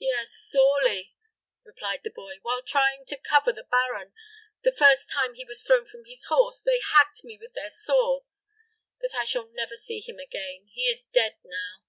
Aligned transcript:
"Yes, 0.00 0.34
sorely," 0.34 1.14
replied 1.64 2.02
the 2.04 2.10
boy. 2.10 2.34
"While 2.42 2.60
trying 2.60 3.06
to 3.06 3.16
cover 3.16 3.54
the 3.54 3.66
baron, 3.70 4.12
the 4.62 4.70
first 4.76 5.08
time 5.10 5.32
he 5.32 5.46
was 5.46 5.62
thrown 5.62 5.86
from 5.86 6.04
his 6.04 6.26
horse, 6.26 6.60
they 6.60 6.80
hacked 6.92 7.24
me 7.24 7.38
with 7.40 7.54
their 7.54 7.70
swords. 7.70 8.44
But 9.00 9.14
I 9.14 9.24
shall 9.24 9.48
never 9.50 9.76
see 9.78 10.00
him 10.00 10.18
again; 10.18 10.66
he 10.74 10.82
is 10.84 11.04
dead 11.04 11.38
now." 11.42 11.84